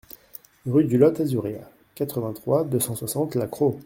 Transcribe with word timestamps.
Rue 0.65 0.85
du 0.85 0.97
Lot 0.97 1.21
Azuréa, 1.21 1.69
quatre-vingt-trois, 1.93 2.63
deux 2.63 2.79
cent 2.79 2.95
soixante 2.95 3.35
La 3.35 3.45
Crau 3.45 3.79